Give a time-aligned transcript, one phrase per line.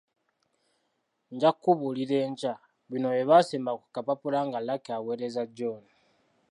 [1.33, 2.53] “Nja kukubuulira enkya”.
[2.89, 5.81] Bino bye by’asemba ku kapapula nga Lucky akaweereza John.